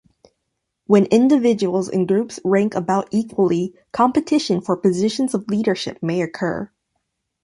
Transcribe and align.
When 0.87 1.05
individuals 1.05 1.87
and 1.87 2.07
groups 2.07 2.39
rank 2.43 2.73
about 2.73 3.09
equally, 3.11 3.75
competition 3.91 4.59
for 4.61 4.75
positions 4.75 5.35
of 5.35 5.47
leadership 5.47 5.99
may 6.01 6.23
occur. 6.23 6.71